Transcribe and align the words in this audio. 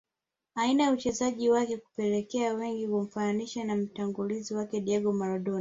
Aina 0.55 0.83
ya 0.83 0.91
uchezaji 0.91 1.49
wake 1.49 1.77
kulipelekea 1.77 2.53
wengi 2.53 2.87
kumfananisha 2.87 3.63
na 3.63 3.75
mtangulizi 3.75 4.53
wake 4.55 4.81
Diego 4.81 5.13
Maradona 5.13 5.49